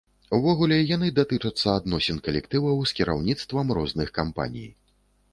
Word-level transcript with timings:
Увогуле, 0.35 0.77
яны 0.95 1.09
датычацца 1.17 1.67
адносін 1.81 2.17
калектываў 2.27 2.79
з 2.91 2.95
кіраўніцтвам 2.99 3.75
розных 3.79 4.09
кампаній. 4.17 4.67